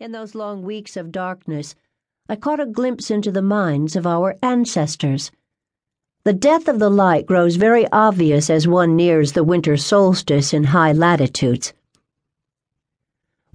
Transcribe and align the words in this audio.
In 0.00 0.12
those 0.12 0.36
long 0.36 0.62
weeks 0.62 0.96
of 0.96 1.10
darkness, 1.10 1.74
I 2.28 2.36
caught 2.36 2.60
a 2.60 2.66
glimpse 2.66 3.10
into 3.10 3.32
the 3.32 3.42
minds 3.42 3.96
of 3.96 4.06
our 4.06 4.36
ancestors. 4.44 5.32
The 6.22 6.32
death 6.32 6.68
of 6.68 6.78
the 6.78 6.88
light 6.88 7.26
grows 7.26 7.56
very 7.56 7.84
obvious 7.90 8.48
as 8.48 8.68
one 8.68 8.94
nears 8.94 9.32
the 9.32 9.42
winter 9.42 9.76
solstice 9.76 10.54
in 10.54 10.64
high 10.64 10.92
latitudes. 10.92 11.72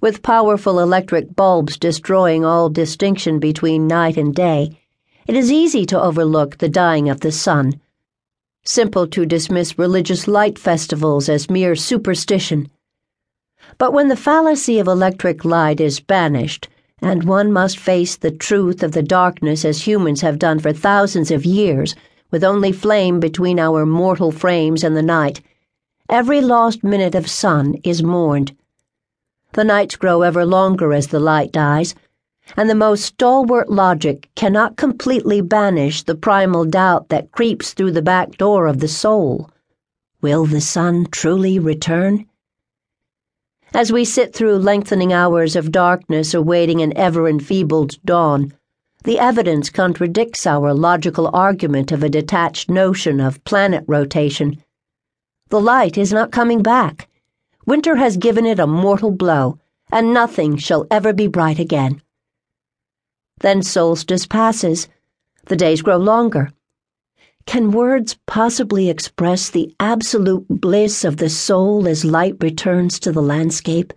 With 0.02 0.22
powerful 0.22 0.80
electric 0.80 1.34
bulbs 1.34 1.78
destroying 1.78 2.44
all 2.44 2.68
distinction 2.68 3.38
between 3.38 3.86
night 3.86 4.18
and 4.18 4.34
day, 4.34 4.78
it 5.26 5.34
is 5.34 5.50
easy 5.50 5.86
to 5.86 6.02
overlook 6.02 6.58
the 6.58 6.68
dying 6.68 7.08
of 7.08 7.20
the 7.20 7.32
sun. 7.32 7.80
Simple 8.66 9.06
to 9.06 9.24
dismiss 9.24 9.78
religious 9.78 10.28
light 10.28 10.58
festivals 10.58 11.30
as 11.30 11.48
mere 11.48 11.74
superstition 11.74 12.68
but 13.78 13.92
when 13.92 14.08
the 14.08 14.16
fallacy 14.16 14.78
of 14.78 14.86
electric 14.86 15.44
light 15.44 15.80
is 15.80 16.00
banished, 16.00 16.68
and 17.00 17.24
one 17.24 17.52
must 17.52 17.78
face 17.78 18.16
the 18.16 18.30
truth 18.30 18.82
of 18.82 18.92
the 18.92 19.02
darkness 19.02 19.64
as 19.64 19.86
humans 19.86 20.20
have 20.20 20.38
done 20.38 20.58
for 20.58 20.72
thousands 20.72 21.30
of 21.30 21.44
years, 21.44 21.94
with 22.30 22.42
only 22.42 22.72
flame 22.72 23.20
between 23.20 23.58
our 23.58 23.86
mortal 23.86 24.32
frames 24.32 24.82
and 24.82 24.96
the 24.96 25.02
night, 25.02 25.40
every 26.08 26.40
lost 26.40 26.82
minute 26.82 27.14
of 27.14 27.28
sun 27.28 27.74
is 27.84 28.02
mourned. 28.02 28.56
The 29.52 29.64
nights 29.64 29.96
grow 29.96 30.22
ever 30.22 30.44
longer 30.44 30.92
as 30.92 31.06
the 31.08 31.20
light 31.20 31.52
dies, 31.52 31.94
and 32.56 32.68
the 32.68 32.74
most 32.74 33.04
stalwart 33.04 33.70
logic 33.70 34.28
cannot 34.34 34.76
completely 34.76 35.40
banish 35.40 36.02
the 36.02 36.14
primal 36.14 36.64
doubt 36.64 37.08
that 37.08 37.32
creeps 37.32 37.72
through 37.72 37.92
the 37.92 38.02
back 38.02 38.36
door 38.36 38.66
of 38.66 38.80
the 38.80 38.88
soul. 38.88 39.50
Will 40.20 40.44
the 40.44 40.60
sun 40.60 41.06
truly 41.10 41.58
return? 41.58 42.26
As 43.74 43.90
we 43.90 44.04
sit 44.04 44.32
through 44.32 44.56
lengthening 44.56 45.12
hours 45.12 45.56
of 45.56 45.72
darkness 45.72 46.32
awaiting 46.32 46.80
an 46.80 46.96
ever 46.96 47.28
enfeebled 47.28 48.02
dawn. 48.04 48.52
The 49.02 49.18
evidence 49.18 49.68
contradicts 49.68 50.46
our 50.46 50.72
logical 50.72 51.28
argument 51.34 51.90
of 51.90 52.02
a 52.02 52.08
detached 52.08 52.70
notion 52.70 53.20
of 53.20 53.42
planet 53.44 53.84
rotation. 53.88 54.62
The 55.48 55.60
light 55.60 55.98
is 55.98 56.12
not 56.12 56.30
coming 56.30 56.62
back. 56.62 57.08
Winter 57.66 57.96
has 57.96 58.16
given 58.16 58.46
it 58.46 58.60
a 58.60 58.66
mortal 58.66 59.10
blow, 59.10 59.58
and 59.90 60.14
nothing 60.14 60.56
shall 60.56 60.86
ever 60.90 61.12
be 61.12 61.26
bright 61.26 61.58
again. 61.58 62.00
Then 63.40 63.62
solstice 63.62 64.26
passes. 64.26 64.88
The 65.46 65.56
days 65.56 65.82
grow 65.82 65.96
longer. 65.96 66.52
Can 67.46 67.70
words 67.70 68.16
possibly 68.26 68.88
express 68.88 69.50
the 69.50 69.74
absolute 69.78 70.46
bliss 70.48 71.04
of 71.04 71.18
the 71.18 71.28
soul 71.28 71.86
as 71.86 72.04
light 72.04 72.36
returns 72.40 72.98
to 73.00 73.12
the 73.12 73.22
landscape? 73.22 73.92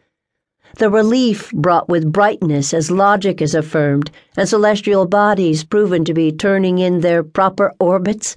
The 0.78 0.90
relief 0.90 1.52
brought 1.52 1.90
with 1.90 2.12
brightness 2.12 2.74
as 2.74 2.92
logic 2.92 3.42
is 3.42 3.56
affirmed 3.56 4.12
and 4.36 4.48
celestial 4.48 5.08
bodies 5.08 5.64
proven 5.64 6.06
to 6.06 6.14
be 6.14 6.32
turning 6.32 6.78
in 6.78 7.00
their 7.00 7.24
proper 7.24 7.74
orbits? 7.80 8.36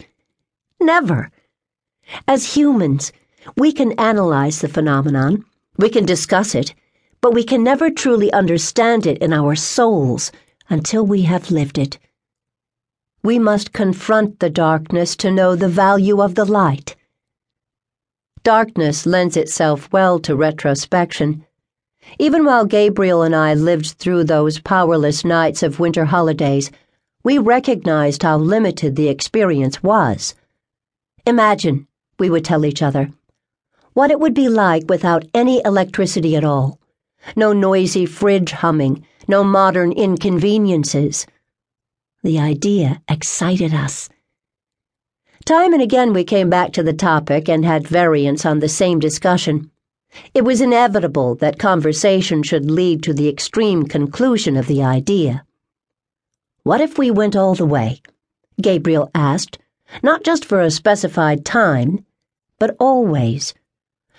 Never. 0.80 1.30
As 2.26 2.54
humans, 2.54 3.12
we 3.56 3.72
can 3.72 3.92
analyze 3.92 4.60
the 4.60 4.68
phenomenon, 4.68 5.44
we 5.76 5.90
can 5.90 6.06
discuss 6.06 6.54
it, 6.54 6.74
but 7.20 7.34
we 7.34 7.44
can 7.44 7.62
never 7.62 7.90
truly 7.90 8.32
understand 8.32 9.06
it 9.06 9.18
in 9.18 9.32
our 9.32 9.54
souls 9.54 10.32
until 10.70 11.04
we 11.04 11.22
have 11.22 11.50
lived 11.50 11.78
it. 11.78 11.98
We 13.22 13.38
must 13.38 13.74
confront 13.74 14.40
the 14.40 14.48
darkness 14.48 15.14
to 15.16 15.30
know 15.30 15.54
the 15.54 15.68
value 15.68 16.22
of 16.22 16.34
the 16.34 16.46
light. 16.46 16.96
Darkness 18.42 19.04
lends 19.04 19.36
itself 19.36 19.92
well 19.92 20.18
to 20.20 20.34
retrospection. 20.34 21.44
Even 22.18 22.46
while 22.46 22.64
Gabriel 22.64 23.20
and 23.22 23.36
I 23.36 23.52
lived 23.52 23.90
through 23.98 24.24
those 24.24 24.58
powerless 24.58 25.22
nights 25.22 25.62
of 25.62 25.78
winter 25.78 26.06
holidays, 26.06 26.70
we 27.22 27.36
recognized 27.36 28.22
how 28.22 28.38
limited 28.38 28.96
the 28.96 29.08
experience 29.08 29.82
was. 29.82 30.34
Imagine, 31.26 31.86
we 32.18 32.30
would 32.30 32.44
tell 32.44 32.64
each 32.64 32.80
other, 32.80 33.10
what 33.92 34.10
it 34.10 34.18
would 34.18 34.32
be 34.32 34.48
like 34.48 34.84
without 34.88 35.26
any 35.34 35.60
electricity 35.66 36.36
at 36.36 36.44
all. 36.44 36.78
No 37.36 37.52
noisy 37.52 38.06
fridge 38.06 38.52
humming, 38.52 39.04
no 39.28 39.44
modern 39.44 39.92
inconveniences. 39.92 41.26
The 42.22 42.38
idea 42.38 43.00
excited 43.08 43.72
us. 43.72 44.10
Time 45.46 45.72
and 45.72 45.80
again 45.80 46.12
we 46.12 46.22
came 46.22 46.50
back 46.50 46.72
to 46.74 46.82
the 46.82 46.92
topic 46.92 47.48
and 47.48 47.64
had 47.64 47.88
variants 47.88 48.44
on 48.44 48.58
the 48.58 48.68
same 48.68 48.98
discussion. 48.98 49.70
It 50.34 50.44
was 50.44 50.60
inevitable 50.60 51.36
that 51.36 51.58
conversation 51.58 52.42
should 52.42 52.70
lead 52.70 53.02
to 53.04 53.14
the 53.14 53.26
extreme 53.26 53.84
conclusion 53.84 54.58
of 54.58 54.66
the 54.66 54.82
idea. 54.82 55.46
What 56.62 56.82
if 56.82 56.98
we 56.98 57.10
went 57.10 57.36
all 57.36 57.54
the 57.54 57.64
way? 57.64 58.02
Gabriel 58.60 59.10
asked, 59.14 59.58
not 60.02 60.22
just 60.22 60.44
for 60.44 60.60
a 60.60 60.70
specified 60.70 61.46
time, 61.46 62.04
but 62.58 62.76
always. 62.78 63.54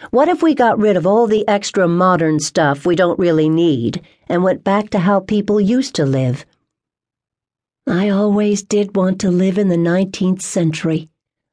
What 0.10 0.28
if 0.28 0.42
we 0.42 0.56
got 0.56 0.80
rid 0.80 0.98
of 0.98 1.06
all 1.06 1.28
the 1.28 1.48
extra 1.48 1.88
modern 1.88 2.40
stuff 2.40 2.84
we 2.84 2.96
don't 2.96 3.20
really 3.20 3.48
need 3.48 4.02
and 4.28 4.44
went 4.44 4.64
back 4.64 4.90
to 4.90 5.00
how 5.00 5.20
people 5.20 5.62
used 5.62 5.94
to 5.96 6.06
live? 6.08 6.48
I 7.92 8.08
always 8.08 8.64
did 8.64 8.96
want 8.96 9.20
to 9.20 9.30
live 9.30 9.58
in 9.58 9.68
the 9.68 9.76
19th 9.76 10.42
century, 10.42 11.10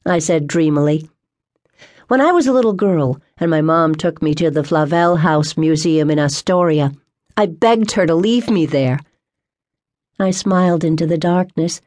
I 0.06 0.20
said 0.20 0.46
dreamily. 0.46 1.10
When 2.06 2.20
I 2.20 2.30
was 2.30 2.46
a 2.46 2.52
little 2.52 2.74
girl 2.74 3.20
and 3.38 3.50
my 3.50 3.60
mom 3.60 3.96
took 3.96 4.22
me 4.22 4.36
to 4.36 4.48
the 4.48 4.62
Flavel 4.62 5.16
House 5.16 5.56
Museum 5.56 6.12
in 6.12 6.20
Astoria, 6.20 6.92
I 7.36 7.46
begged 7.46 7.90
her 7.90 8.06
to 8.06 8.14
leave 8.14 8.48
me 8.48 8.66
there. 8.66 9.00
I 10.20 10.30
smiled 10.30 10.84
into 10.84 11.08
the 11.08 11.18
darkness, 11.18 11.80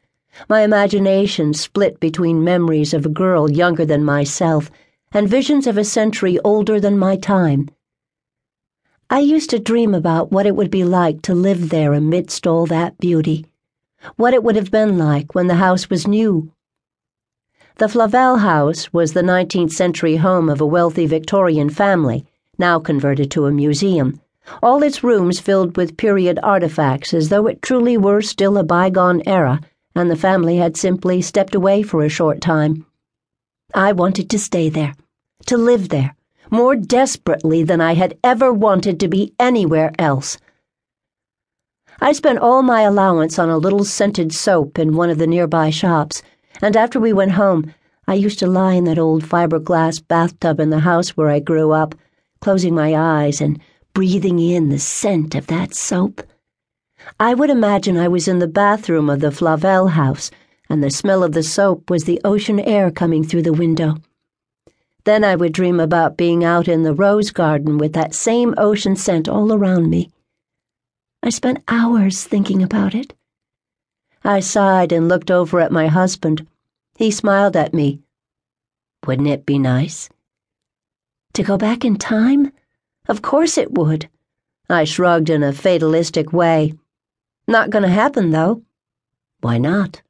my 0.49 0.63
imagination 0.63 1.53
split 1.53 2.01
between 2.01 2.43
memories 2.43 2.93
of 2.93 3.05
a 3.05 3.09
girl 3.23 3.49
younger 3.49 3.85
than 3.85 4.03
myself 4.03 4.69
and 5.13 5.29
visions 5.29 5.65
of 5.65 5.77
a 5.77 5.85
century 5.85 6.37
older 6.43 6.77
than 6.77 6.99
my 6.99 7.15
time. 7.15 7.69
I 9.09 9.19
used 9.19 9.49
to 9.51 9.59
dream 9.59 9.95
about 9.95 10.29
what 10.33 10.45
it 10.45 10.57
would 10.57 10.71
be 10.71 10.83
like 10.83 11.21
to 11.21 11.33
live 11.33 11.69
there 11.69 11.93
amidst 11.93 12.45
all 12.45 12.65
that 12.65 12.97
beauty 12.97 13.45
what 14.15 14.33
it 14.33 14.43
would 14.43 14.55
have 14.55 14.71
been 14.71 14.97
like 14.97 15.35
when 15.35 15.47
the 15.47 15.55
house 15.55 15.89
was 15.89 16.07
new. 16.07 16.51
The 17.77 17.89
Flavel 17.89 18.37
House 18.37 18.91
was 18.93 19.13
the 19.13 19.21
19th 19.21 19.71
century 19.71 20.17
home 20.17 20.49
of 20.49 20.61
a 20.61 20.65
wealthy 20.65 21.05
Victorian 21.05 21.69
family, 21.69 22.25
now 22.57 22.79
converted 22.79 23.31
to 23.31 23.45
a 23.45 23.51
museum, 23.51 24.21
all 24.61 24.83
its 24.83 25.03
rooms 25.03 25.39
filled 25.39 25.77
with 25.77 25.97
period 25.97 26.39
artifacts 26.43 27.13
as 27.13 27.29
though 27.29 27.47
it 27.47 27.61
truly 27.61 27.97
were 27.97 28.21
still 28.21 28.57
a 28.57 28.63
bygone 28.63 29.21
era 29.25 29.59
and 29.95 30.09
the 30.09 30.15
family 30.15 30.57
had 30.57 30.77
simply 30.77 31.21
stepped 31.21 31.55
away 31.55 31.83
for 31.83 32.03
a 32.03 32.09
short 32.09 32.41
time. 32.41 32.85
I 33.73 33.91
wanted 33.91 34.29
to 34.29 34.39
stay 34.39 34.69
there, 34.69 34.93
to 35.47 35.57
live 35.57 35.89
there, 35.89 36.15
more 36.49 36.75
desperately 36.75 37.63
than 37.63 37.81
I 37.81 37.93
had 37.93 38.17
ever 38.23 38.53
wanted 38.53 38.99
to 38.99 39.07
be 39.07 39.33
anywhere 39.39 39.91
else. 39.99 40.37
I 42.03 42.13
spent 42.13 42.39
all 42.39 42.63
my 42.63 42.81
allowance 42.81 43.37
on 43.37 43.51
a 43.51 43.59
little 43.59 43.85
scented 43.85 44.33
soap 44.33 44.79
in 44.79 44.95
one 44.95 45.11
of 45.11 45.19
the 45.19 45.27
nearby 45.27 45.69
shops, 45.69 46.23
and 46.59 46.75
after 46.75 46.99
we 46.99 47.13
went 47.13 47.33
home, 47.33 47.75
I 48.07 48.15
used 48.15 48.39
to 48.39 48.47
lie 48.47 48.73
in 48.73 48.85
that 48.85 48.97
old 48.97 49.23
fiberglass 49.23 49.99
bathtub 49.99 50.59
in 50.59 50.71
the 50.71 50.79
house 50.79 51.09
where 51.09 51.29
I 51.29 51.39
grew 51.39 51.73
up, 51.73 51.93
closing 52.39 52.73
my 52.73 52.95
eyes 52.95 53.39
and 53.39 53.59
breathing 53.93 54.39
in 54.39 54.69
the 54.69 54.79
scent 54.79 55.35
of 55.35 55.45
that 55.47 55.75
soap. 55.75 56.23
I 57.19 57.35
would 57.35 57.51
imagine 57.51 57.97
I 57.97 58.07
was 58.07 58.27
in 58.27 58.39
the 58.39 58.47
bathroom 58.47 59.07
of 59.07 59.19
the 59.19 59.29
Flavel 59.29 59.89
house, 59.89 60.31
and 60.71 60.83
the 60.83 60.89
smell 60.89 61.23
of 61.23 61.33
the 61.33 61.43
soap 61.43 61.91
was 61.91 62.05
the 62.05 62.19
ocean 62.25 62.59
air 62.59 62.89
coming 62.89 63.23
through 63.23 63.43
the 63.43 63.53
window. 63.53 63.97
Then 65.03 65.23
I 65.23 65.35
would 65.35 65.53
dream 65.53 65.79
about 65.79 66.17
being 66.17 66.43
out 66.43 66.67
in 66.67 66.81
the 66.81 66.95
rose 66.95 67.29
garden 67.29 67.77
with 67.77 67.93
that 67.93 68.15
same 68.15 68.55
ocean 68.57 68.95
scent 68.95 69.29
all 69.29 69.53
around 69.53 69.91
me. 69.91 70.09
I 71.23 71.29
spent 71.29 71.63
hours 71.67 72.23
thinking 72.23 72.63
about 72.63 72.95
it. 72.95 73.13
I 74.23 74.39
sighed 74.39 74.91
and 74.91 75.07
looked 75.07 75.29
over 75.29 75.59
at 75.59 75.71
my 75.71 75.87
husband. 75.87 76.47
He 76.95 77.11
smiled 77.11 77.55
at 77.55 77.73
me. 77.73 78.01
Wouldn't 79.05 79.27
it 79.27 79.45
be 79.45 79.59
nice? 79.59 80.09
To 81.33 81.43
go 81.43 81.57
back 81.57 81.85
in 81.85 81.97
time? 81.97 82.51
Of 83.07 83.21
course 83.21 83.57
it 83.57 83.71
would. 83.73 84.09
I 84.67 84.83
shrugged 84.83 85.29
in 85.29 85.43
a 85.43 85.53
fatalistic 85.53 86.33
way. 86.33 86.73
Not 87.47 87.69
going 87.69 87.83
to 87.83 87.89
happen, 87.89 88.31
though. 88.31 88.63
Why 89.41 89.59
not? 89.59 90.01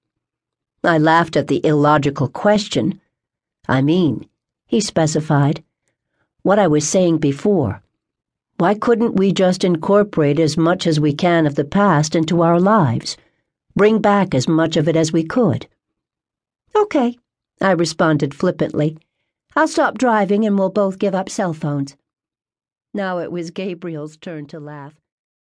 I 0.83 0.97
laughed 0.97 1.35
at 1.35 1.47
the 1.47 1.65
illogical 1.65 2.29
question. 2.29 3.01
I 3.67 3.81
mean, 3.81 4.27
he 4.65 4.79
specified, 4.79 5.63
what 6.41 6.57
I 6.57 6.67
was 6.67 6.87
saying 6.87 7.17
before. 7.17 7.83
Why 8.61 8.75
couldn't 8.75 9.15
we 9.15 9.33
just 9.33 9.63
incorporate 9.63 10.39
as 10.39 10.55
much 10.55 10.85
as 10.85 10.99
we 10.99 11.13
can 11.13 11.47
of 11.47 11.55
the 11.55 11.65
past 11.65 12.15
into 12.15 12.43
our 12.43 12.59
lives? 12.59 13.17
Bring 13.75 13.99
back 13.99 14.35
as 14.35 14.47
much 14.47 14.77
of 14.77 14.87
it 14.87 14.95
as 14.95 15.11
we 15.11 15.23
could? 15.23 15.65
Okay, 16.75 17.17
I 17.59 17.71
responded 17.71 18.35
flippantly. 18.35 18.99
I'll 19.55 19.67
stop 19.67 19.97
driving 19.97 20.45
and 20.45 20.59
we'll 20.59 20.69
both 20.69 20.99
give 20.99 21.15
up 21.15 21.27
cell 21.27 21.55
phones. 21.55 21.97
Now 22.93 23.17
it 23.17 23.31
was 23.31 23.49
Gabriel's 23.49 24.15
turn 24.15 24.45
to 24.49 24.59
laugh. 24.59 25.00